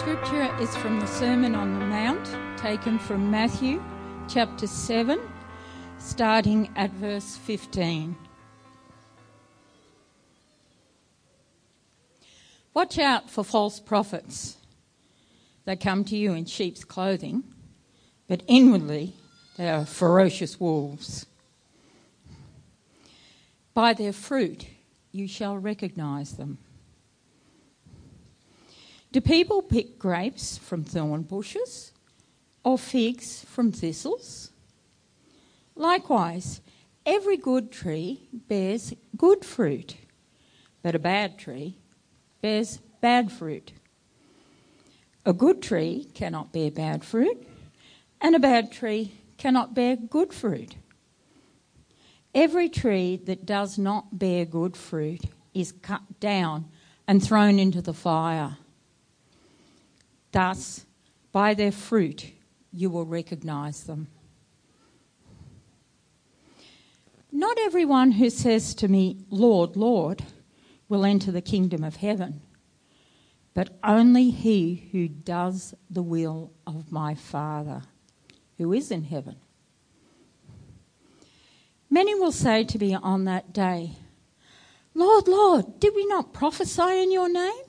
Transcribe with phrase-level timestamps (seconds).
[0.00, 3.84] scripture is from the Sermon on the Mount, taken from Matthew
[4.30, 5.20] chapter 7,
[5.98, 8.16] starting at verse 15.
[12.72, 14.56] Watch out for false prophets.
[15.66, 17.44] They come to you in sheep's clothing,
[18.26, 19.12] but inwardly
[19.58, 21.26] they are ferocious wolves.
[23.74, 24.64] By their fruit
[25.12, 26.56] you shall recognize them.
[29.12, 31.92] Do people pick grapes from thorn bushes
[32.62, 34.52] or figs from thistles?
[35.74, 36.60] Likewise,
[37.04, 39.96] every good tree bears good fruit,
[40.82, 41.76] but a bad tree
[42.40, 43.72] bears bad fruit.
[45.26, 47.46] A good tree cannot bear bad fruit,
[48.20, 50.76] and a bad tree cannot bear good fruit.
[52.32, 55.22] Every tree that does not bear good fruit
[55.52, 56.70] is cut down
[57.08, 58.56] and thrown into the fire.
[60.32, 60.86] Thus,
[61.32, 62.32] by their fruit,
[62.72, 64.08] you will recognize them.
[67.32, 70.24] Not everyone who says to me, Lord, Lord,
[70.88, 72.42] will enter the kingdom of heaven,
[73.54, 77.82] but only he who does the will of my Father
[78.58, 79.36] who is in heaven.
[81.88, 83.92] Many will say to me on that day,
[84.94, 87.62] Lord, Lord, did we not prophesy in your name?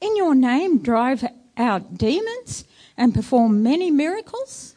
[0.00, 1.24] In your name drive
[1.56, 2.64] out demons
[2.96, 4.76] and perform many miracles?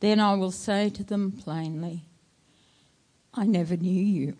[0.00, 2.02] Then I will say to them plainly,
[3.34, 4.36] I never knew you.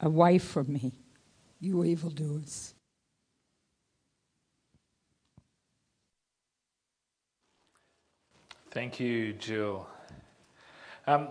[0.00, 0.92] Away from me,
[1.60, 2.74] you evildoers.
[8.70, 9.86] Thank you, Jill.
[11.06, 11.28] Um,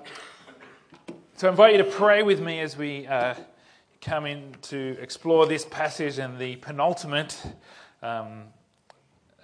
[1.37, 3.33] so I invite you to pray with me as we uh,
[4.01, 7.41] come in to explore this passage and the penultimate
[8.01, 8.43] um,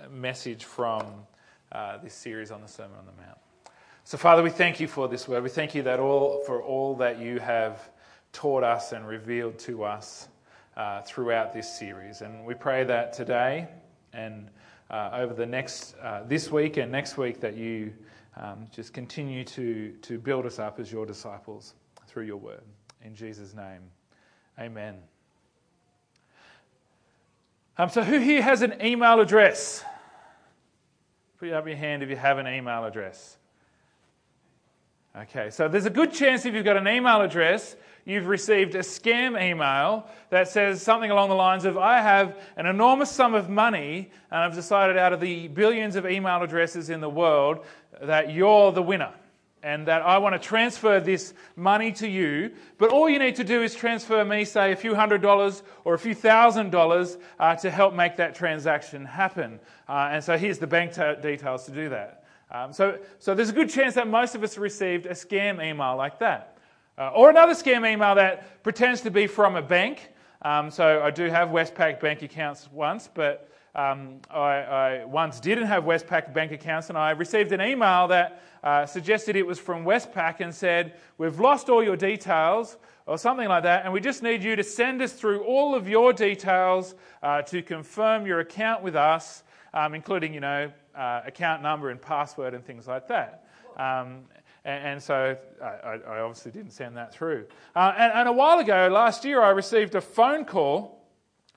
[0.10, 1.04] message from
[1.72, 3.38] uh, this series on the Sermon on the Mount.
[4.04, 5.44] So, Father, we thank you for this word.
[5.44, 7.90] We thank you that all for all that you have
[8.34, 10.28] taught us and revealed to us
[10.78, 12.22] uh, throughout this series.
[12.22, 13.68] And we pray that today
[14.14, 14.50] and
[14.90, 17.94] uh, over the next uh, this week and next week that you
[18.38, 21.74] um, just continue to to build us up as your disciples
[22.08, 22.64] through your word.
[23.04, 23.82] In Jesus' name,
[24.60, 25.15] Amen.
[27.78, 29.84] Um, so, who here has an email address?
[31.40, 33.38] Put up your hand if you have an email address.
[35.18, 37.76] Okay, so there's a good chance if you've got an email address,
[38.06, 42.66] you've received a scam email that says something along the lines of I have an
[42.66, 47.02] enormous sum of money, and I've decided out of the billions of email addresses in
[47.02, 47.66] the world
[48.02, 49.14] that you're the winner
[49.66, 53.44] and that I want to transfer this money to you, but all you need to
[53.44, 57.56] do is transfer me, say, a few hundred dollars or a few thousand dollars uh,
[57.56, 59.60] to help make that transaction happen.
[59.90, 62.26] Uh, and so here's the bank t- details to do that.
[62.52, 65.96] Um, so, so there's a good chance that most of us received a scam email
[65.96, 66.60] like that.
[66.96, 70.12] Uh, or another scam email that pretends to be from a bank.
[70.44, 75.68] Um, so I do have Westpac bank accounts once, but um, I, I, once didn't
[75.68, 79.84] have Westpac bank accounts, and I received an email that uh, suggested it was from
[79.84, 84.24] Westpac and said, We've lost all your details, or something like that, and we just
[84.24, 88.82] need you to send us through all of your details uh, to confirm your account
[88.82, 89.44] with us,
[89.74, 93.46] um, including, you know, uh, account number and password and things like that.
[93.78, 94.22] Um,
[94.64, 97.46] and, so I, I, obviously didn't send that through.
[97.76, 101.06] Uh, and, and a while ago, last year, I received a phone call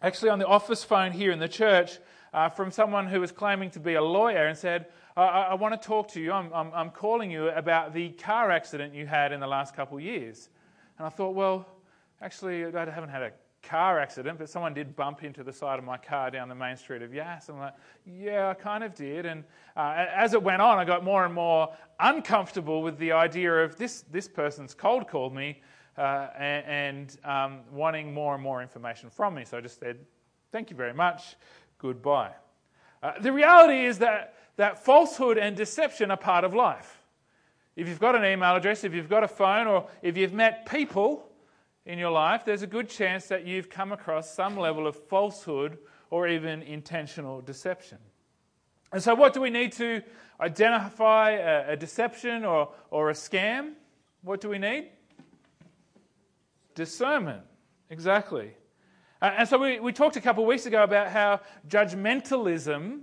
[0.03, 1.99] actually on the office phone here in the church
[2.33, 5.81] uh, from someone who was claiming to be a lawyer and said, I, I want
[5.81, 6.33] to talk to you.
[6.33, 9.97] I'm, I'm, I'm, calling you about the car accident you had in the last couple
[9.97, 10.49] of years.
[10.99, 11.67] And I thought, well,
[12.23, 15.85] actually, I haven't had a car accident, but someone did bump into the side of
[15.85, 17.49] my car down the main street of Yass.
[17.49, 17.75] I'm like,
[18.07, 19.27] yeah, I kind of did.
[19.27, 19.45] And
[19.77, 23.77] uh, as it went on, I got more and more uncomfortable with the idea of
[23.77, 25.61] this, this person's cold called me
[25.97, 29.45] uh, and, and um, wanting more and more information from me.
[29.45, 29.99] So I just said,
[30.53, 31.37] thank you very much,
[31.79, 32.33] goodbye.
[33.03, 37.01] Uh, the reality is that, that falsehood and deception are part of life.
[37.77, 40.67] If you've got an email address, if you've got a phone, or if you've met
[40.67, 41.29] people
[41.87, 45.79] in your life, there's a good chance that you've come across some level of falsehood
[46.11, 47.99] or even intentional deception.
[48.93, 50.03] And so, what do we need to
[50.41, 53.75] identify a, a deception or, or a scam?
[54.23, 54.89] What do we need?
[56.75, 57.43] Discernment,
[57.91, 58.55] exactly.
[59.21, 63.01] Uh, and so we, we talked a couple of weeks ago about how judgmentalism,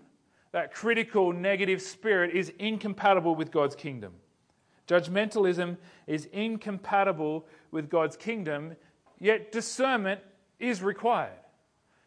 [0.51, 4.13] that critical negative spirit, is incompatible with God's kingdom.
[4.87, 5.77] Judgmentalism
[6.07, 8.75] is incompatible with God's kingdom,
[9.19, 10.21] yet discernment
[10.59, 11.31] is required.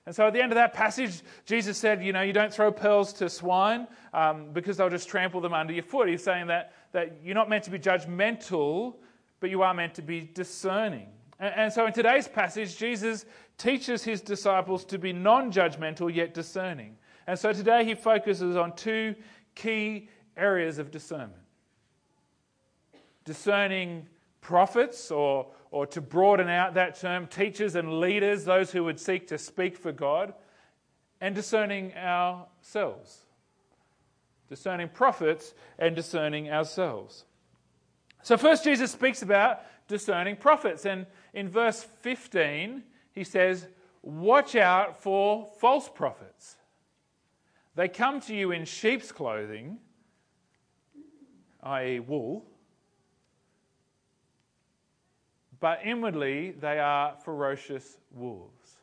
[0.06, 2.72] And so at the end of that passage, Jesus said, You know, you don't throw
[2.72, 6.08] pearls to swine um, because they'll just trample them under your foot.
[6.08, 8.94] He's saying that, that you're not meant to be judgmental,
[9.40, 11.08] but you are meant to be discerning.
[11.40, 13.25] And, so in today's passage, Jesus
[13.58, 16.96] teaches his disciples to be non judgmental yet discerning.
[17.26, 19.14] And so today he focuses on two
[19.55, 21.43] key areas of discernment
[23.25, 24.06] discerning
[24.40, 29.26] prophets or or to broaden out that term, teachers and leaders, those who would seek
[29.29, 30.32] to speak for God,
[31.20, 33.26] and discerning ourselves.
[34.49, 37.25] Discerning prophets and discerning ourselves.
[38.23, 40.87] So, first, Jesus speaks about discerning prophets.
[40.87, 41.06] And
[41.38, 42.82] in verse 15,
[43.12, 43.67] he says,
[44.02, 46.56] Watch out for false prophets.
[47.75, 49.79] They come to you in sheep's clothing,
[51.62, 52.44] i.e., wool
[55.61, 58.76] but inwardly they are ferocious wolves.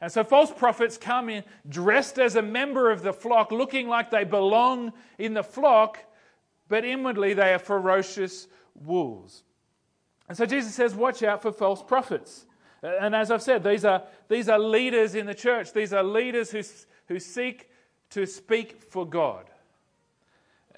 [0.00, 4.10] And so false prophets come in dressed as a member of the flock, looking like
[4.10, 5.98] they belong in the flock,
[6.68, 9.44] but inwardly they are ferocious wolves.
[10.28, 12.46] And so Jesus says, Watch out for false prophets.
[12.82, 15.72] And as I've said, these are, these are leaders in the church.
[15.72, 16.62] These are leaders who,
[17.08, 17.70] who seek
[18.10, 19.46] to speak for God.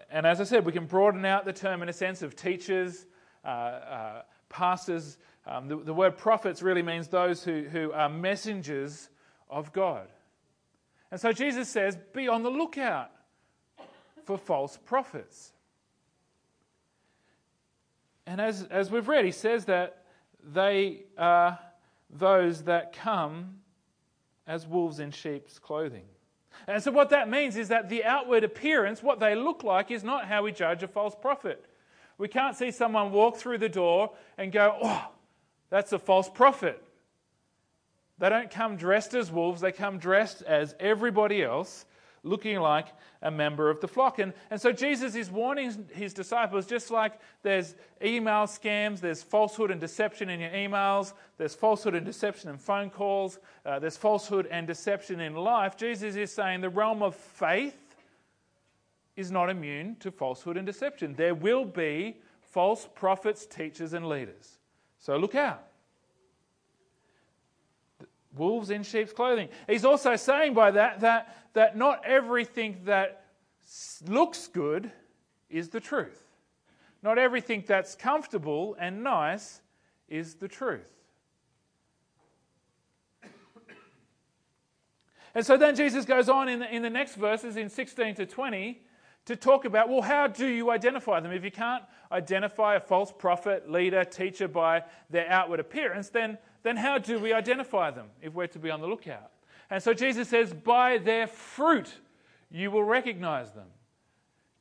[0.08, 3.06] And as I said, we can broaden out the term in a sense of teachers,
[3.44, 5.18] uh, uh, pastors.
[5.46, 9.08] Um, the, the, word prophets really means those who, who are messengers
[9.50, 10.06] of God.
[11.10, 13.10] And so Jesus says, be on the lookout
[14.24, 15.52] for false prophets.
[18.26, 20.02] And as, as we've read, he says that
[20.42, 21.58] they are
[22.10, 23.56] those that come
[24.46, 26.04] as wolves in sheep's clothing.
[26.66, 30.02] And so, what that means is that the outward appearance, what they look like, is
[30.02, 31.64] not how we judge a false prophet.
[32.18, 35.08] We can't see someone walk through the door and go, oh,
[35.68, 36.82] that's a false prophet.
[38.18, 41.84] They don't come dressed as wolves, they come dressed as everybody else,
[42.26, 42.88] looking like
[43.22, 44.18] a member of the flock.
[44.18, 49.70] And, and so Jesus is warning his disciples just like there's email scams, there's falsehood
[49.70, 54.46] and deception in your emails, there's falsehood and deception in phone calls, uh, there's falsehood
[54.50, 55.76] and deception in life.
[55.76, 57.96] Jesus is saying the realm of faith
[59.16, 61.14] is not immune to falsehood and deception.
[61.14, 64.58] There will be false prophets, teachers, and leaders.
[64.98, 65.62] So look out.
[68.36, 69.48] Wolves in sheep's clothing.
[69.66, 73.24] He's also saying by that that, that not everything that
[74.06, 74.90] looks good
[75.50, 76.22] is the truth.
[77.02, 79.60] Not everything that's comfortable and nice
[80.08, 80.92] is the truth.
[85.36, 88.24] And so then Jesus goes on in the, in the next verses, in 16 to
[88.24, 88.80] 20,
[89.26, 91.30] to talk about well, how do you identify them?
[91.30, 96.76] If you can't identify a false prophet, leader, teacher by their outward appearance, then, then
[96.76, 99.30] how do we identify them if we're to be on the lookout?
[99.70, 101.92] And so Jesus says, by their fruit
[102.50, 103.68] you will recognize them.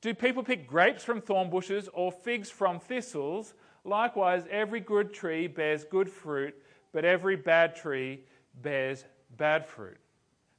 [0.01, 3.53] Do people pick grapes from thorn bushes or figs from thistles?
[3.83, 6.53] Likewise, every good tree bears good fruit,
[6.91, 8.21] but every bad tree
[8.61, 9.05] bears
[9.37, 9.97] bad fruit.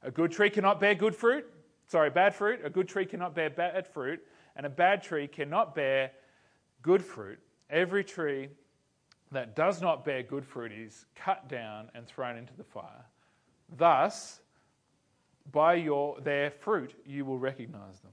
[0.03, 1.45] A good tree cannot bear good fruit,
[1.87, 2.59] sorry, bad fruit.
[2.63, 4.19] A good tree cannot bear bad fruit,
[4.55, 6.11] and a bad tree cannot bear
[6.81, 7.39] good fruit.
[7.69, 8.49] Every tree
[9.31, 13.05] that does not bear good fruit is cut down and thrown into the fire.
[13.75, 14.39] Thus,
[15.51, 18.11] by your, their fruit you will recognize them.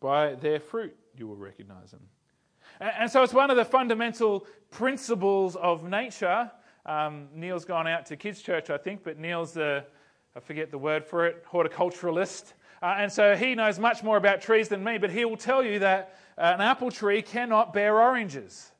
[0.00, 2.02] By their fruit you will recognize them.
[2.80, 6.50] And, and so it's one of the fundamental principles of nature.
[6.84, 9.84] Um, Neil's gone out to kids' church, I think, but Neil's the
[10.36, 12.52] I forget the word for it, horticulturalist.
[12.82, 15.62] Uh, and so he knows much more about trees than me, but he will tell
[15.62, 18.70] you that an apple tree cannot bear oranges.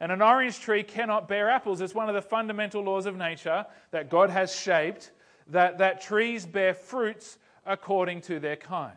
[0.00, 1.80] And an orange tree cannot bear apples.
[1.80, 5.12] It's one of the fundamental laws of nature that God has shaped
[5.48, 8.92] that, that trees bear fruits according to their kind.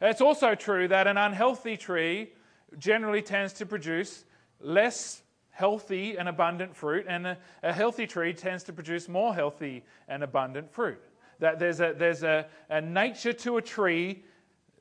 [0.00, 2.32] It's also true that an unhealthy tree
[2.78, 4.24] generally tends to produce
[4.60, 9.82] less healthy and abundant fruit, and a, a, healthy tree tends to produce more healthy
[10.06, 11.00] and abundant fruit.
[11.38, 14.24] That there's, a, there's a, a nature to a tree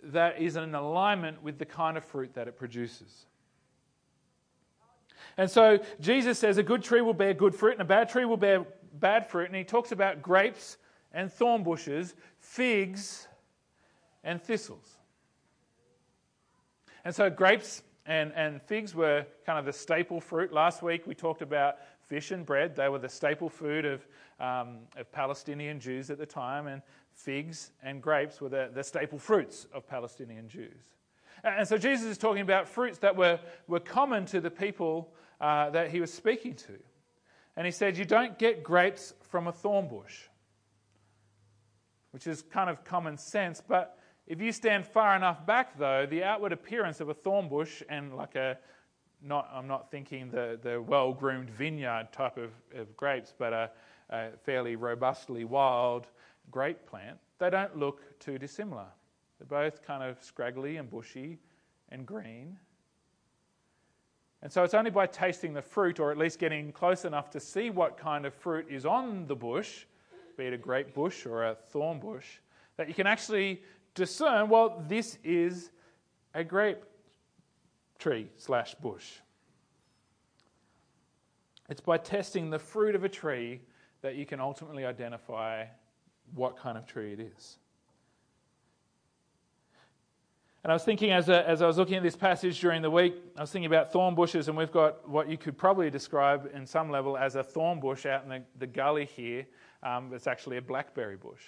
[0.03, 3.25] that is in alignment with the kind of fruit that it produces.
[5.37, 8.25] And so Jesus says a good tree will bear good fruit and a bad tree
[8.25, 9.47] will bear bad fruit.
[9.47, 10.77] And he talks about grapes
[11.11, 13.27] and thorn bushes, figs
[14.23, 14.99] and thistles.
[17.03, 20.53] And so grapes and, and figs were kind of the staple fruit.
[20.53, 21.75] Last week we talked about
[22.07, 22.75] fish and bread.
[22.75, 24.07] They were the staple food of,
[24.39, 26.81] um, of Palestinian Jews at the time, and
[27.13, 30.95] figs and grapes were the, the staple fruits of Palestinian Jews.
[31.43, 35.69] And so Jesus is talking about fruits that were, were common to the people uh,
[35.71, 36.73] that he was speaking to.
[37.55, 40.23] And he said, You don't get grapes from a thorn bush,
[42.11, 43.61] which is kind of common sense.
[43.65, 43.97] But
[44.27, 48.15] if you stand far enough back, though, the outward appearance of a thorn bush and
[48.15, 48.57] like a
[49.25, 53.71] not, I'm not thinking the, the well groomed vineyard type of, of grapes, but a,
[54.09, 56.07] a fairly robustly wild
[56.51, 58.85] grape plant, they don't look too dissimilar.
[59.39, 61.39] They're both kind of scraggly and bushy
[61.89, 62.57] and green.
[64.41, 67.39] And so it's only by tasting the fruit, or at least getting close enough to
[67.39, 69.85] see what kind of fruit is on the bush,
[70.37, 72.25] be it a grape bush or a thorn bush,
[72.77, 73.63] that you can actually
[73.95, 75.71] discern well, this is
[76.35, 76.83] a grape
[77.99, 79.05] tree slash bush.
[81.69, 83.61] It's by testing the fruit of a tree
[84.01, 85.65] that you can ultimately identify
[86.33, 87.57] what kind of tree it is.
[90.63, 92.89] And I was thinking as, a, as I was looking at this passage during the
[92.89, 96.49] week, I was thinking about thorn bushes, and we've got what you could probably describe
[96.55, 99.45] in some level as a thorn bush out in the, the gully here.
[99.83, 101.43] Um, it's actually a blackberry bush.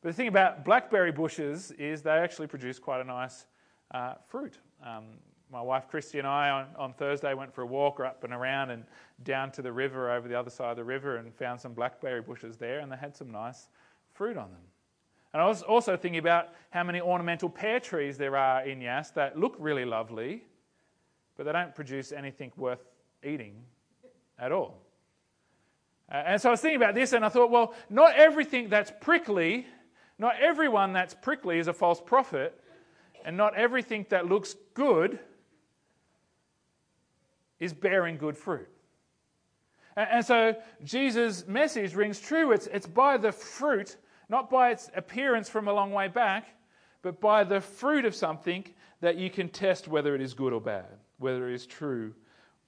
[0.00, 3.44] But the thing about blackberry bushes is they actually produce quite a nice
[3.90, 4.58] uh, fruit.
[4.82, 5.04] Um,
[5.52, 8.70] my wife Christy and I on, on Thursday went for a walk up and around
[8.70, 8.84] and
[9.22, 12.22] down to the river over the other side of the river and found some blackberry
[12.22, 13.68] bushes there, and they had some nice
[14.14, 14.62] fruit on them.
[15.34, 19.10] And I was also thinking about how many ornamental pear trees there are in Yass
[19.10, 20.44] that look really lovely,
[21.36, 22.84] but they don't produce anything worth
[23.22, 23.54] eating
[24.38, 24.78] at all.
[26.10, 28.92] Uh, and so I was thinking about this and I thought, well, not everything that's
[29.00, 29.66] prickly,
[30.18, 32.58] not everyone that's prickly is a false prophet,
[33.24, 35.18] and not everything that looks good
[37.62, 38.68] is bearing good fruit.
[39.96, 42.52] And, so Jesus' message rings true.
[42.52, 43.96] It's, it's by the fruit
[44.28, 46.48] not by its appearance from a long way back,
[47.02, 48.64] but by the fruit of something
[49.00, 50.86] that you can test whether it is good or bad,
[51.18, 52.14] whether it is true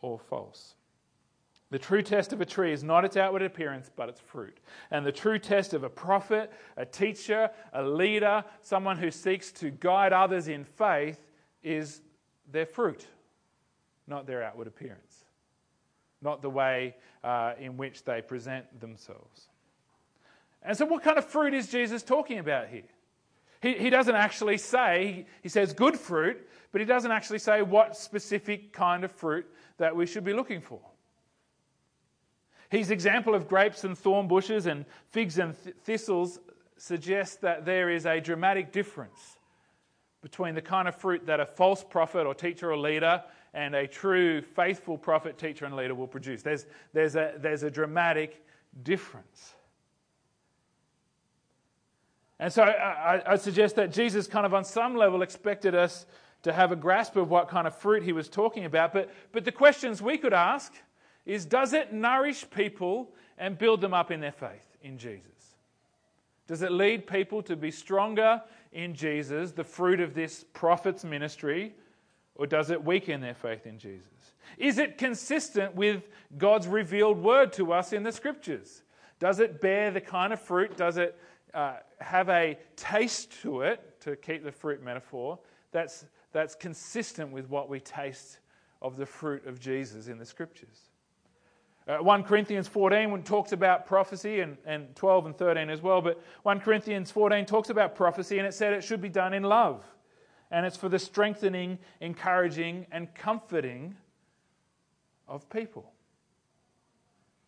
[0.02, 0.74] or false.
[1.70, 4.58] The true test of a tree is not its outward appearance, but its fruit.
[4.90, 9.70] And the true test of a prophet, a teacher, a leader, someone who seeks to
[9.70, 11.18] guide others in faith
[11.62, 12.02] is
[12.52, 13.06] their fruit,
[14.06, 15.24] not their outward appearance,
[16.20, 19.48] not the way uh, in which they present themselves.
[20.62, 22.82] And so, what kind of fruit is Jesus talking about here?
[23.60, 27.96] He, he doesn't actually say, he says good fruit, but he doesn't actually say what
[27.96, 29.46] specific kind of fruit
[29.78, 30.80] that we should be looking for.
[32.68, 36.40] His example of grapes and thorn bushes and figs and th- thistles
[36.76, 39.38] suggests that there is a dramatic difference
[40.22, 43.22] between the kind of fruit that a false prophet or teacher or leader
[43.54, 46.42] and a true faithful prophet, teacher, and leader will produce.
[46.42, 48.44] There's, there's, a, there's a dramatic
[48.82, 49.54] difference.
[52.40, 56.04] And so I, I, suggest that Jesus kind of on some level expected us
[56.42, 58.92] to have a grasp of what kind of fruit he was talking about.
[58.92, 60.74] But, but the questions we could ask
[61.24, 65.30] is does it nourish people and build them up in their faith in Jesus?
[66.48, 68.42] Does it lead people to be stronger
[68.72, 71.72] in Jesus, the fruit of this prophet's ministry,
[72.34, 74.08] or does it weaken their faith in Jesus?
[74.58, 78.82] Is it consistent with God's revealed word to us in the scriptures?
[79.18, 80.76] Does it bear the kind of fruit?
[80.76, 81.18] Does it
[81.54, 85.38] uh, have a taste to it, to keep the fruit metaphor,
[85.70, 88.40] that's, that's consistent with what we taste
[88.82, 90.90] of the fruit of Jesus in the scriptures.
[91.86, 96.20] Uh, 1 Corinthians 14 talks about prophecy, and, and 12 and 13 as well, but
[96.42, 99.84] 1 Corinthians 14 talks about prophecy, and it said it should be done in love.
[100.54, 103.96] And it's for the strengthening, encouraging, and comforting
[105.26, 105.90] of people.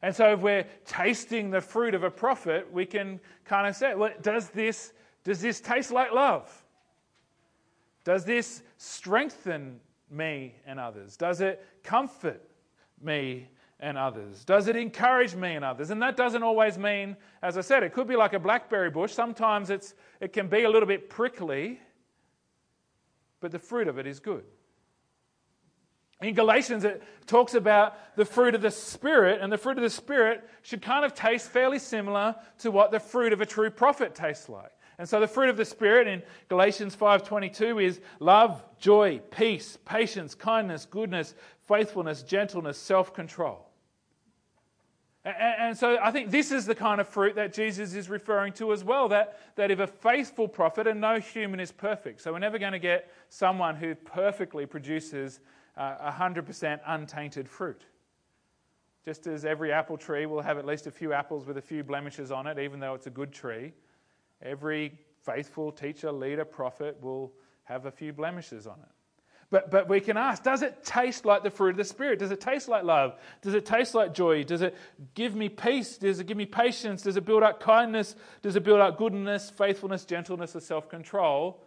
[0.02, 3.94] And so, if we're tasting the fruit of a prophet, we can kind of say,
[3.94, 6.50] well, does this, does this taste like love?
[8.02, 9.78] Does this strengthen
[10.10, 11.16] me and others?
[11.16, 12.42] Does it comfort
[13.00, 13.46] me
[13.78, 14.44] and others?
[14.44, 15.90] Does it encourage me and others?
[15.90, 19.12] And that doesn't always mean, as I said, it could be like a blackberry bush.
[19.12, 21.78] Sometimes it's, it can be a little bit prickly,
[23.40, 24.44] but the fruit of it is good.
[26.22, 29.90] In Galatians, it talks about the fruit of the Spirit, and the fruit of the
[29.90, 34.14] Spirit should kind of taste fairly similar to what the fruit of a true prophet
[34.14, 34.72] tastes like.
[34.98, 40.34] And so the fruit of the Spirit in Galatians 5:22 is love, joy, peace, patience,
[40.34, 41.34] kindness, goodness,
[41.68, 43.68] faithfulness, gentleness, self-control.
[45.26, 48.73] And so I think this is the kind of fruit that Jesus is referring to
[48.73, 52.38] as well that, that if a faithful prophet, and no human is perfect, so we're
[52.38, 55.40] never going to get someone who perfectly produces
[55.76, 57.83] uh, 100% untainted fruit.
[59.04, 61.83] Just as every apple tree will have at least a few apples with a few
[61.83, 63.73] blemishes on it, even though it's a good tree,
[64.42, 67.33] every faithful teacher, leader, prophet will
[67.64, 68.95] have a few blemishes on it.
[69.56, 72.18] But, but we can ask, does it taste like the fruit of the Spirit?
[72.18, 73.14] Does it taste like love?
[73.40, 74.44] Does it taste like joy?
[74.44, 74.76] Does it
[75.14, 75.96] give me peace?
[75.96, 77.00] Does it give me patience?
[77.00, 78.16] Does it build up kindness?
[78.42, 81.64] Does it build up goodness, faithfulness, gentleness, or self control?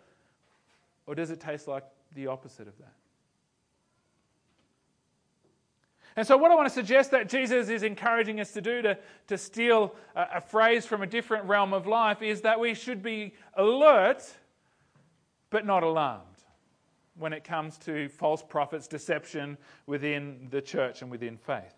[1.08, 2.94] Or does it taste like the opposite of that?
[6.16, 9.00] And so, what I want to suggest that Jesus is encouraging us to do, to,
[9.30, 13.02] to steal a, a phrase from a different realm of life, is that we should
[13.02, 14.32] be alert
[15.50, 16.30] but not alarmed
[17.20, 21.76] when it comes to false prophets, deception within the church and within faith.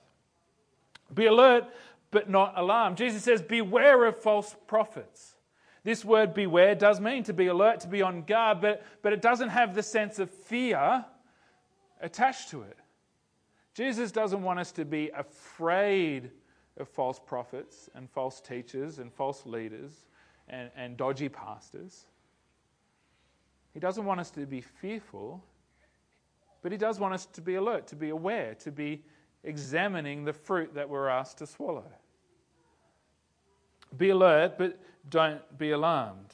[1.13, 1.65] Be alert,
[2.11, 2.97] but not alarmed.
[2.97, 5.35] Jesus says, Beware of false prophets.
[5.83, 9.21] This word beware does mean to be alert, to be on guard, but, but it
[9.21, 11.03] doesn't have the sense of fear
[11.99, 12.77] attached to it.
[13.73, 16.29] Jesus doesn't want us to be afraid
[16.77, 20.05] of false prophets and false teachers and false leaders
[20.47, 22.05] and, and dodgy pastors.
[23.73, 25.43] He doesn't want us to be fearful,
[26.61, 29.03] but He does want us to be alert, to be aware, to be
[29.43, 31.91] examining the fruit that we're asked to swallow.
[33.97, 36.33] Be alert, but don't be alarmed.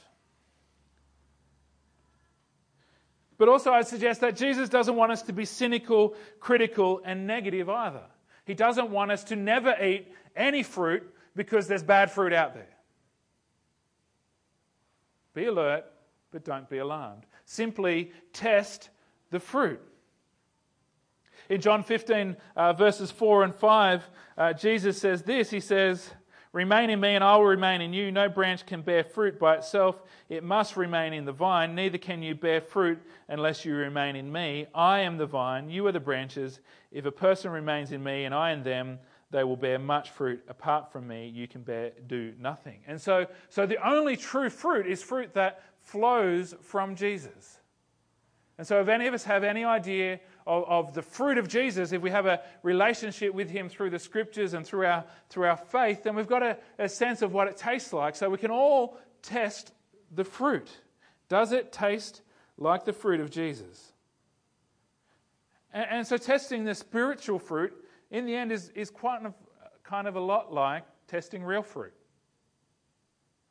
[3.38, 7.68] But also, I'd suggest that Jesus doesn't want us to be cynical, critical, and negative
[7.68, 8.02] either.
[8.44, 12.68] He doesn't want us to never eat any fruit because there's bad fruit out there.
[15.34, 15.84] Be alert,
[16.30, 17.24] but don't be alarmed.
[17.44, 18.90] Simply test
[19.30, 19.80] the fruit.
[21.48, 26.10] In John 15, uh, verses 4 and 5, uh, Jesus says this He says,
[26.52, 28.10] Remain in me, and I will remain in you.
[28.10, 31.74] No branch can bear fruit by itself, it must remain in the vine.
[31.74, 34.66] Neither can you bear fruit unless you remain in me.
[34.74, 36.60] I am the vine, you are the branches.
[36.90, 38.98] If a person remains in me and I in them,
[39.30, 40.42] they will bear much fruit.
[40.48, 42.80] Apart from me, you can bear do nothing.
[42.86, 47.58] And so, so the only true fruit is fruit that flows from Jesus.
[48.58, 51.92] And so, if any of us have any idea of, of, the fruit of Jesus,
[51.92, 55.56] if we have a relationship with Him through the scriptures and through our, through our
[55.56, 58.16] faith, then we've got a, a sense of what it tastes like.
[58.16, 59.72] So, we can all test
[60.10, 60.68] the fruit.
[61.28, 62.22] Does it taste
[62.56, 63.92] like the fruit of Jesus?
[65.72, 67.72] And, and so, testing the spiritual fruit
[68.10, 69.20] in the end is, is quite
[69.84, 71.92] kind of a lot like testing real fruit.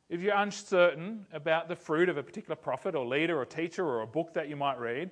[0.08, 4.00] If you're uncertain about the fruit of a particular prophet or leader or teacher or
[4.00, 5.10] a book that you might read,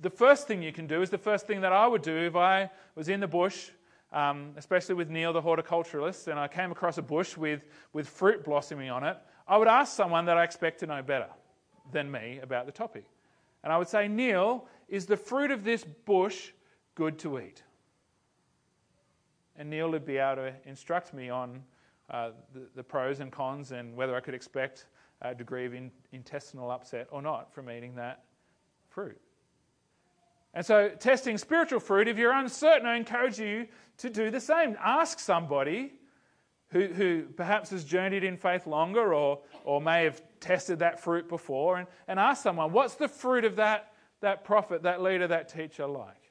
[0.00, 2.36] the first thing you can do is the first thing that I would do if
[2.36, 3.70] I was in the bush,
[4.12, 8.44] um, especially with Neil, the horticulturalist, and I came across a bush with, with fruit
[8.44, 9.16] blossoming on it.
[9.48, 11.28] I would ask someone that I expect to know better
[11.90, 13.04] than me about the topic.
[13.64, 16.50] And I would say, Neil, is the fruit of this bush
[16.94, 17.62] good to eat?
[19.56, 21.62] And Neil would be able to instruct me on
[22.12, 24.84] Uh, the, the, pros and cons and whether I could expect
[25.22, 28.24] a degree of in, intestinal upset or not from eating that
[28.90, 29.18] fruit.
[30.52, 33.66] And so, testing spiritual fruit, if you're uncertain, I encourage you
[33.98, 34.76] to do the same.
[34.78, 35.94] Ask somebody
[36.68, 41.28] who, who perhaps has journeyed in faith longer or, or may have tested that fruit
[41.28, 45.48] before and, and ask someone, what's the fruit of that, that prophet, that leader, that
[45.48, 46.21] teacher like?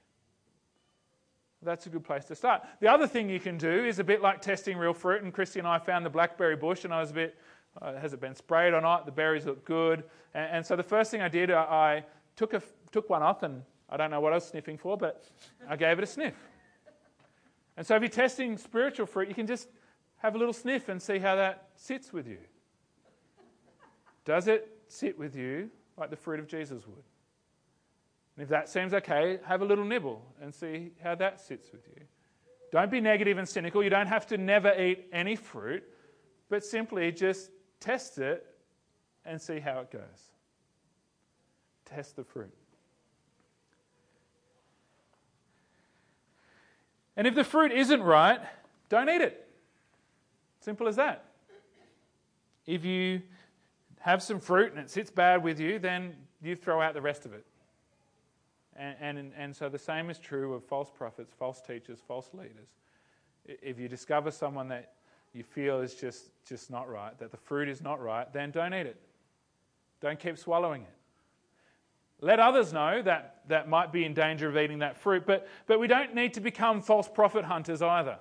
[1.63, 2.63] That's a good place to start.
[2.79, 5.21] The other thing you can do is a bit like testing real fruit.
[5.21, 7.37] And Christy and I found the blackberry bush, and I was a bit,
[7.81, 9.05] uh, has it been sprayed or not?
[9.05, 10.03] The berries look good.
[10.33, 12.03] And, and so the first thing I did, I, I
[12.35, 15.23] took, a, took one off, and I don't know what I was sniffing for, but
[15.69, 16.33] I gave it a sniff.
[17.77, 19.67] And so if you're testing spiritual fruit, you can just
[20.17, 22.39] have a little sniff and see how that sits with you.
[24.25, 27.03] Does it sit with you like the fruit of Jesus would?
[28.35, 31.87] And if that seems okay, have a little nibble and see how that sits with
[31.87, 32.03] you.
[32.71, 33.83] Don't be negative and cynical.
[33.83, 35.83] You don't have to never eat any fruit,
[36.49, 38.45] but simply just test it
[39.25, 40.31] and see how it goes.
[41.85, 42.53] Test the fruit.
[47.17, 48.39] And if the fruit isn't right,
[48.87, 49.47] don't eat it.
[50.61, 51.25] Simple as that.
[52.65, 53.21] If you
[53.99, 57.25] have some fruit and it sits bad with you, then you throw out the rest
[57.25, 57.45] of it.
[58.77, 62.69] And, and, and so the same is true of false prophets, false teachers, false leaders.
[63.45, 64.93] If you discover someone that
[65.33, 68.73] you feel is just, just not right, that the fruit is not right, then don't
[68.73, 69.01] eat it.
[69.99, 70.93] Don't keep swallowing it.
[72.21, 75.79] Let others know that, that might be in danger of eating that fruit, but, but
[75.79, 78.17] we don't need to become false prophet hunters either.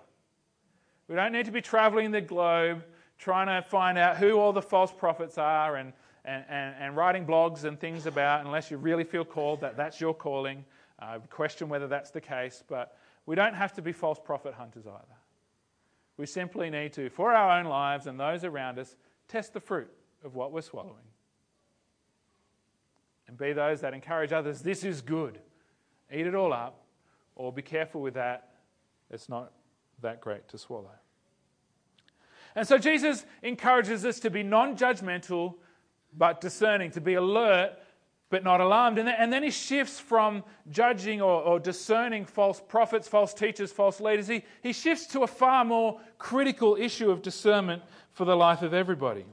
[1.06, 2.84] We don't need to be traveling the globe
[3.18, 5.92] trying to find out who all the false prophets are and,
[6.24, 10.00] and, and, and writing blogs and things about, unless you really feel called that that's
[10.00, 10.64] your calling.
[10.98, 14.54] I uh, question whether that's the case, but we don't have to be false prophet
[14.54, 15.16] hunters either.
[16.16, 18.96] We simply need to, for our own lives and those around us,
[19.28, 19.90] test the fruit
[20.22, 20.96] of what we're swallowing.
[23.26, 25.38] And be those that encourage others this is good,
[26.12, 26.84] eat it all up,
[27.36, 28.48] or be careful with that.
[29.10, 29.52] It's not
[30.02, 30.90] that great to swallow.
[32.54, 35.54] And so Jesus encourages us to be non judgmental
[36.16, 37.72] but discerning, to be alert
[38.30, 38.98] but not alarmed.
[38.98, 43.72] And then, and then he shifts from judging or, or, discerning false prophets, false teachers,
[43.72, 44.28] false leaders.
[44.28, 48.72] He, he shifts to a far more critical issue of discernment for the life of
[48.72, 49.26] everybody.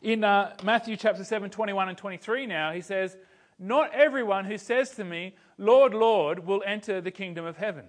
[0.00, 3.16] In uh, Matthew chapter 7, 21 and 23 now, he says,
[3.58, 7.84] Not everyone who says to me, Lord, Lord, will enter the kingdom of heaven.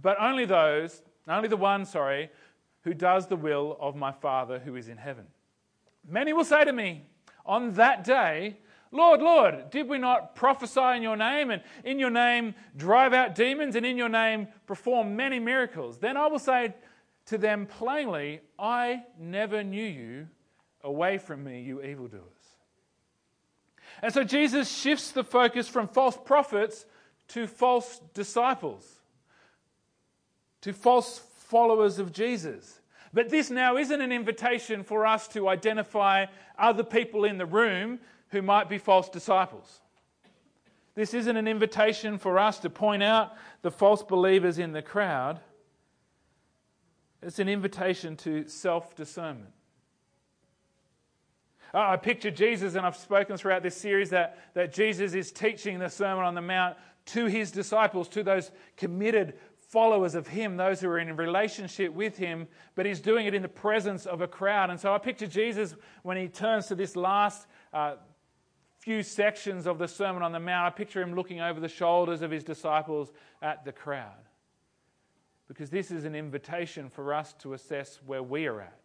[0.00, 2.30] But only those, only the one, sorry,
[2.84, 5.26] who does the will of my Father who is in heaven.
[6.06, 7.06] Many will say to me
[7.44, 8.58] on that day,
[8.92, 13.34] Lord, Lord, did we not prophesy in your name and in your name drive out
[13.34, 15.98] demons and in your name perform many miracles?
[15.98, 16.74] Then I will say
[17.26, 20.28] to them plainly, I never knew you.
[20.82, 22.20] Away from me, you evildoers.
[24.02, 26.84] And so Jesus shifts the focus from false prophets
[27.28, 28.86] to false disciples,
[30.60, 32.80] to false followers of Jesus.
[33.12, 36.26] But this now isn't an invitation for us to identify
[36.58, 39.80] other people in the room who might be false disciples.
[40.94, 45.40] This isn't an invitation for us to point out the false believers in the crowd.
[47.22, 49.50] It's an invitation to self discernment.
[51.72, 55.88] I picture Jesus, and I've spoken throughout this series that, that Jesus is teaching the
[55.88, 56.76] Sermon on the Mount
[57.06, 59.34] to his disciples, to those committed
[59.74, 63.42] followers of him, those who are in relationship with him, but he's doing it in
[63.42, 64.70] the presence of a crowd.
[64.70, 67.96] And so I picture Jesus when he turns to this last uh,
[68.78, 72.22] few sections of the Sermon on the Mount, I picture him looking over the shoulders
[72.22, 73.10] of his disciples
[73.42, 74.12] at the crowd.
[75.48, 78.78] Because this is an invitation for us to assess where we are at.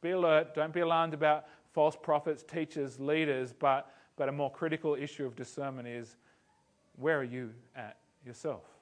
[0.00, 4.96] Be alert, don't be alarmed about false prophets, teachers, leaders, but, but a more critical
[4.96, 6.16] issue of discernment is
[6.96, 8.77] where are you at yourself?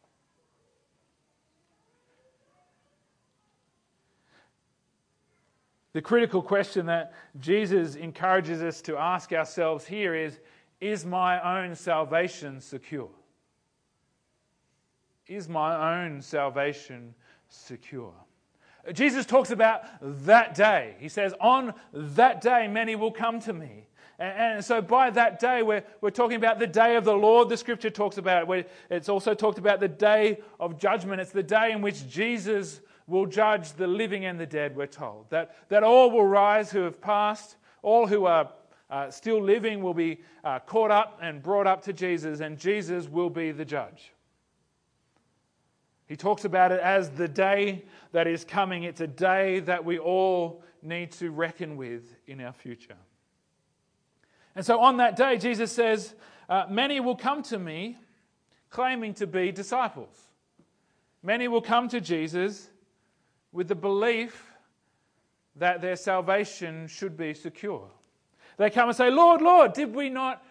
[5.97, 10.39] The critical question that Jesus encourages us to ask ourselves here is
[10.79, 13.09] Is my own salvation secure?
[15.27, 17.15] Is my own salvation
[17.49, 18.13] secure?
[18.93, 19.85] Jesus talks about
[20.27, 20.97] that day.
[20.99, 23.87] He says, On that day, many will come to me.
[24.19, 27.49] And, so by that day, we're, we're talking about the day of the Lord.
[27.49, 28.71] The scripture talks about it.
[28.91, 31.23] It's also talked about the day of judgment.
[31.23, 35.31] It's the day in which Jesus will judge the living and the dead, we're told.
[35.31, 38.51] That, that all will rise who have passed, all who are
[38.91, 43.09] uh, still living will be uh, caught up and brought up to Jesus, and Jesus
[43.09, 44.13] will be the judge.
[46.07, 48.85] He talks about it as the day that is coming.
[48.85, 52.97] It's a day that we all need to reckon with in our future.
[54.55, 56.15] And so on that day, Jesus says,
[56.49, 57.99] uh, Many will come to me
[58.71, 60.17] claiming to be disciples.
[61.23, 62.71] Many will come to Jesus
[63.53, 64.53] with the belief
[65.57, 67.89] that their salvation should be secure.
[68.59, 70.43] They come and say, Lord, Lord, did we not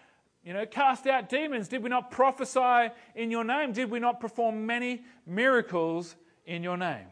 [0.44, 1.66] you know, cast out demons?
[1.66, 3.72] Did we not prophesy in your name?
[3.72, 7.06] Did we not perform many miracles in your name?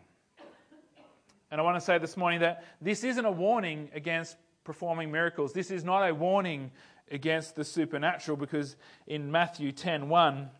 [1.51, 5.53] And I want to say this morning that this isn't a warning against performing miracles.
[5.53, 6.70] This is not a warning
[7.11, 10.51] against the supernatural because in Matthew 10 1,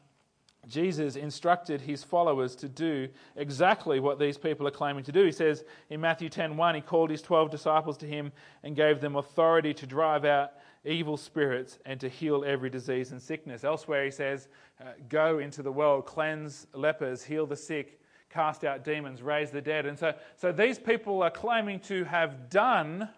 [0.69, 5.25] Jesus instructed his followers to do exactly what these people are claiming to do.
[5.25, 9.17] He says in Matthew 10:1, he called his 12 disciples to him and gave them
[9.17, 10.53] authority to drive out
[10.85, 13.65] evil spirits and to heal every disease and sickness.
[13.65, 14.49] Elsewhere he says,
[14.81, 19.63] uh, "Go into the world, cleanse lepers, heal the sick, cast out demons, raise the
[19.63, 23.09] dead." And so so these people are claiming to have done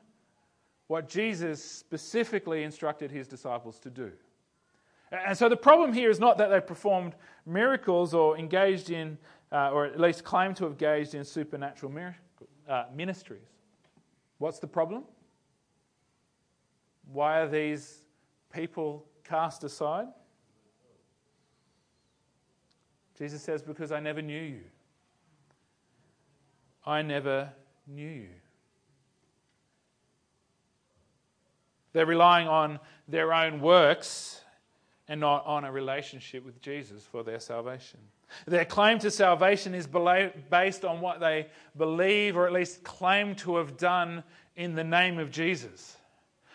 [0.89, 4.13] what Jesus specifically instructed his disciples to do.
[5.13, 7.15] And so the problem here is not that they performed
[7.45, 9.19] miracles or engaged in,
[9.53, 13.47] uh, or at least claimed to have engaged in supernatural miracle, uh, ministries.
[14.39, 15.05] What's the problem?
[17.13, 18.05] Why are these
[18.53, 20.09] people cast aside?
[23.17, 24.65] Jesus says, Because I never knew you.
[26.85, 27.51] I never
[27.87, 28.29] knew you.
[31.93, 34.43] They're relying on their own works
[35.09, 38.01] and not on a relationship with Jesus for their salvation.
[38.47, 43.57] Their claim to salvation is based on what they believe or at least claim to
[43.57, 44.25] have done
[44.57, 45.97] in the name of Jesus.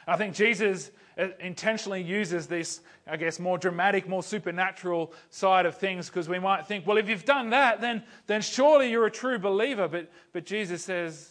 [0.05, 5.77] I think Jesus uh, intentionally uses this, I guess, more dramatic, more supernatural side of
[5.77, 9.11] things because we might think, well, if you've done that, then, then surely you're a
[9.11, 9.87] true believer.
[9.87, 11.29] But, but Jesus says,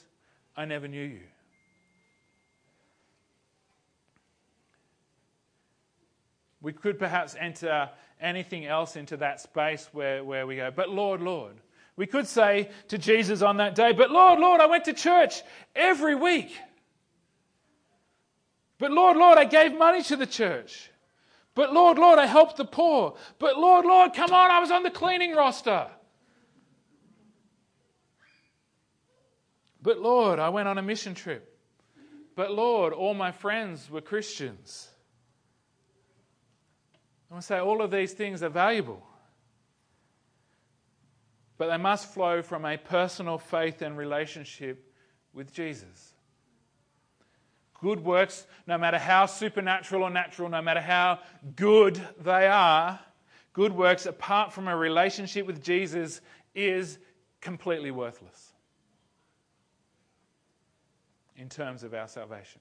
[0.56, 1.29] I never knew you.
[6.60, 11.22] We could perhaps enter anything else into that space where, where we go, but Lord,
[11.22, 11.56] Lord.
[11.96, 15.42] We could say to Jesus on that day, but Lord, Lord, I went to church
[15.74, 16.56] every week.
[18.78, 20.90] But Lord, Lord, I gave money to the church.
[21.54, 23.16] But Lord, Lord, I helped the poor.
[23.38, 25.88] But Lord, Lord, come on, I was on the cleaning roster.
[29.82, 31.58] But Lord, I went on a mission trip.
[32.36, 34.88] But Lord, all my friends were Christians.
[37.30, 39.00] Want to say all of these things are valuable.
[41.58, 44.92] But they must flow from a personal faith and relationship
[45.32, 46.12] with Jesus.
[47.80, 51.20] Good works, no matter how supernatural or natural, no matter how
[51.54, 52.98] good they are,
[53.52, 56.20] good works apart from a relationship with Jesus
[56.54, 56.98] is
[57.40, 58.52] completely worthless
[61.36, 62.60] in terms of our salvation.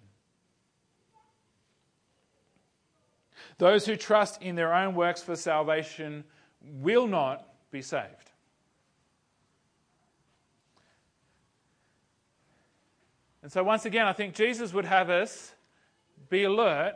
[3.58, 6.24] Those who trust in their own works for salvation
[6.62, 8.32] will not be saved.
[13.42, 15.54] And so, once again, I think Jesus would have us
[16.30, 16.96] be alert,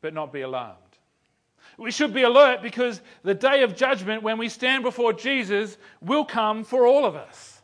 [0.00, 0.78] but not be alarmed.
[1.76, 6.24] We should be alert because the day of judgment, when we stand before Jesus, will
[6.24, 7.60] come for all of us.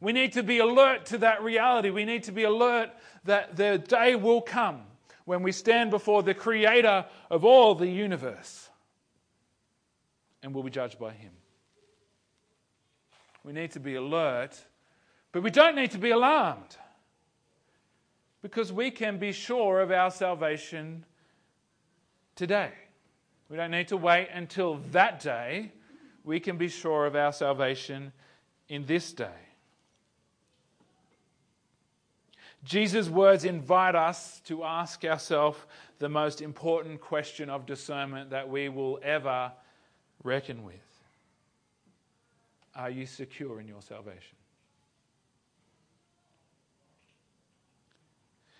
[0.00, 1.90] We need to be alert to that reality.
[1.90, 2.90] We need to be alert
[3.24, 4.82] that the day will come
[5.26, 8.70] when we stand before the creator of all the universe
[10.42, 11.32] and will be judged by him.
[13.44, 14.58] We need to be alert,
[15.32, 16.76] but we don't need to be alarmed
[18.40, 21.04] because we can be sure of our salvation
[22.36, 22.70] today.
[23.48, 25.72] We don't need to wait until that day.
[26.24, 28.12] We can be sure of our salvation
[28.68, 29.45] in this day.
[32.66, 35.58] Jesus' words invite us to ask ourselves
[36.00, 39.52] the most important question of discernment that we will ever
[40.24, 40.74] reckon with
[42.74, 44.36] Are you secure in your salvation?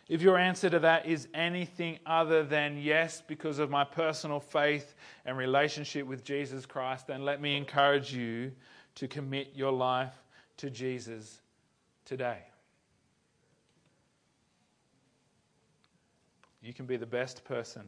[0.09, 4.95] If your answer to that is anything other than yes, because of my personal faith
[5.25, 8.53] and relationship with Jesus Christ, then let me encourage you
[8.95, 10.15] to commit your life
[10.59, 11.41] to Jesus
[12.05, 12.39] today.
[16.67, 17.85] You can be the best person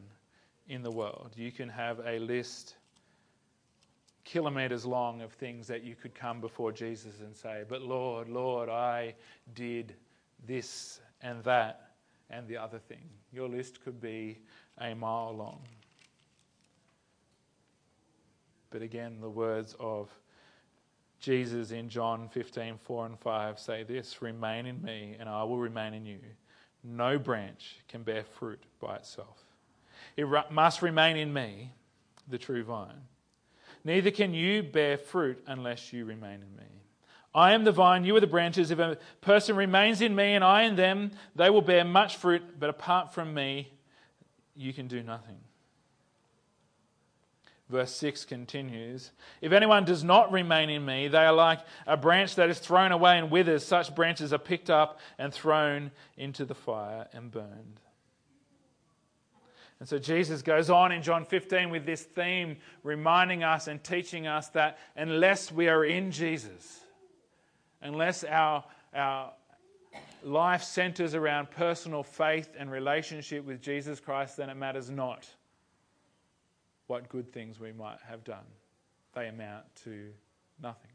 [0.69, 1.31] in the world.
[1.35, 2.75] You can have a list
[4.23, 8.69] kilometers long of things that you could come before Jesus and say, But Lord, Lord,
[8.69, 9.15] I
[9.53, 9.95] did
[10.47, 11.91] this and that
[12.29, 13.01] and the other thing.
[13.33, 14.39] Your list could be
[14.79, 15.59] a mile long.
[18.69, 20.07] But again, the words of
[21.19, 25.57] Jesus in John 15, 4 and 5 say this Remain in me, and I will
[25.57, 26.19] remain in you.
[26.83, 29.43] No branch can bear fruit by itself.
[30.15, 31.71] It must remain in me,
[32.27, 33.01] the true vine.
[33.83, 36.65] Neither can you bear fruit unless you remain in me.
[37.33, 38.71] I am the vine, you are the branches.
[38.71, 42.59] If a person remains in me and I in them, they will bear much fruit,
[42.59, 43.71] but apart from me,
[44.55, 45.37] you can do nothing.
[47.69, 52.35] Verse 6 continues If anyone does not remain in me, they are like a branch
[52.35, 53.63] that is thrown away and withers.
[53.63, 57.79] Such branches are picked up and thrown into the fire and burned.
[59.79, 64.27] And so Jesus goes on in John 15 with this theme, reminding us and teaching
[64.27, 66.81] us that unless we are in Jesus,
[67.81, 69.31] unless our, our
[70.23, 75.29] life centers around personal faith and relationship with Jesus Christ, then it matters not
[76.89, 78.45] what good things we might have done.
[79.13, 80.07] They amount to
[80.61, 80.89] nothing.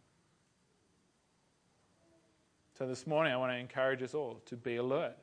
[2.77, 5.15] So this morning, I want to encourage us all to be alert.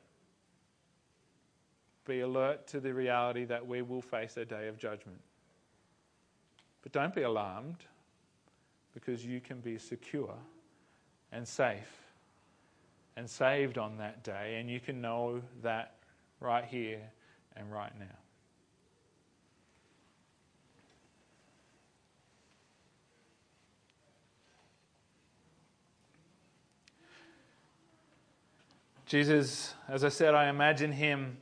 [2.06, 5.20] Be alert to the reality that we will face a day of judgment.
[6.84, 7.84] But don't be alarmed
[8.94, 10.36] because you can be secure
[11.34, 12.00] and safe
[13.18, 15.98] and saved on that day, and you can know that
[16.40, 17.02] right here
[17.58, 18.21] and right now.
[29.12, 31.36] Jesus, as I said, I imagine him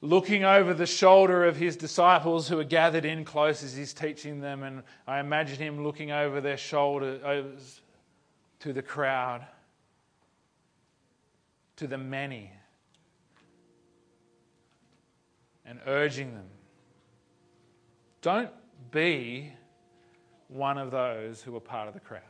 [0.00, 4.40] looking over the shoulder of his disciples who are gathered in close as he's teaching
[4.40, 7.82] them, and I imagine him looking over their shoulders
[8.60, 9.46] to the crowd,
[11.76, 12.50] to the many,
[15.66, 16.48] and urging them
[18.22, 18.50] don't
[18.90, 19.52] be
[20.48, 22.22] one of those who were part of the crowd,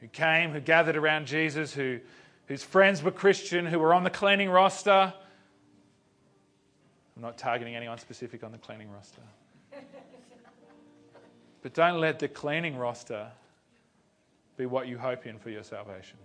[0.00, 2.00] who came, who gathered around Jesus, who
[2.50, 5.14] whose friends were Christian, who were on the cleaning roster.
[7.14, 9.22] I'm not targeting anyone specific on the cleaning roster.
[11.62, 13.28] but don't let the cleaning roster
[14.56, 16.18] be what you hope in for your salvation.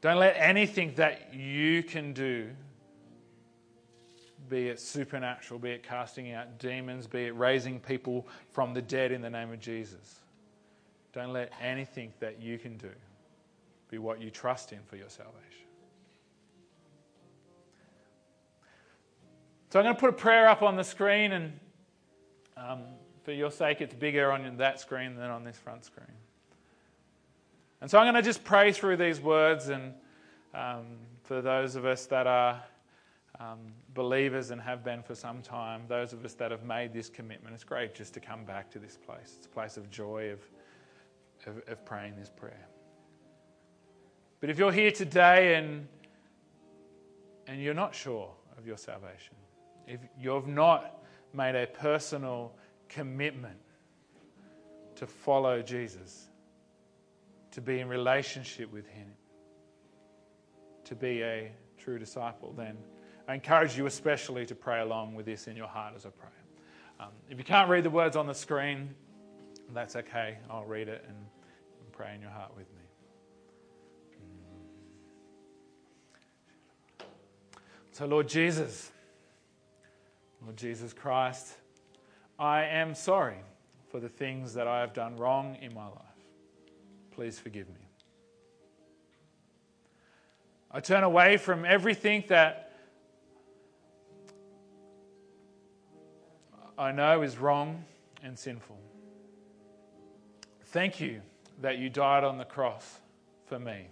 [0.00, 2.50] Don't let anything that you can do,
[4.48, 9.10] be it supernatural, be it casting out demons, be it raising people from the dead
[9.10, 10.20] in the name of Jesus,
[11.12, 12.92] don't let anything that you can do
[13.90, 15.66] be what you trust in for your salvation.
[19.70, 21.52] So I'm going to put a prayer up on the screen, and
[22.56, 22.84] um,
[23.22, 26.06] for your sake, it's bigger on that screen than on this front screen.
[27.80, 29.92] And so I'm going to just pray through these words, and
[30.54, 30.86] um,
[31.22, 32.62] for those of us that are
[33.38, 33.58] um,
[33.94, 37.54] believers and have been for some time, those of us that have made this commitment,
[37.54, 39.34] it's great just to come back to this place.
[39.36, 40.40] It's a place of joy, of,
[41.46, 42.66] of, of praying this prayer.
[44.40, 45.88] But if you're here today and,
[47.46, 49.34] and you're not sure of your salvation,
[49.86, 52.52] if you've not made a personal
[52.88, 53.58] commitment
[54.96, 56.28] to follow Jesus,
[57.52, 59.08] to be in relationship with Him,
[60.84, 62.76] to be a true disciple, then
[63.26, 66.28] I encourage you especially to pray along with this in your heart as I pray.
[67.00, 68.94] Um, if you can't read the words on the screen,
[69.74, 70.38] that's okay.
[70.50, 72.77] I'll read it and, and pray in your heart with me.
[77.98, 78.92] So, Lord Jesus,
[80.44, 81.48] Lord Jesus Christ,
[82.38, 83.38] I am sorry
[83.90, 85.96] for the things that I have done wrong in my life.
[87.10, 87.88] Please forgive me.
[90.70, 92.70] I turn away from everything that
[96.78, 97.84] I know is wrong
[98.22, 98.78] and sinful.
[100.66, 101.20] Thank you
[101.62, 103.00] that you died on the cross
[103.46, 103.88] for me.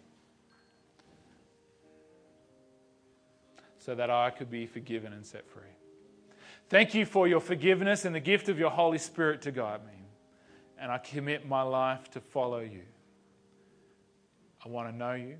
[3.87, 5.63] So that I could be forgiven and set free.
[6.69, 9.93] Thank you for your forgiveness and the gift of your Holy Spirit to guide me.
[10.77, 12.83] And I commit my life to follow you.
[14.65, 15.37] I want to know you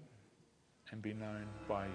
[0.93, 1.93] and be known by you.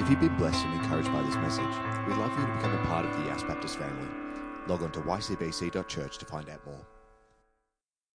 [0.00, 1.62] If you've been blessed and encouraged by this message,
[2.08, 4.27] we'd love for you to become a part of the Yass Baptist family
[4.68, 6.97] log on to ycbc.church to find out more.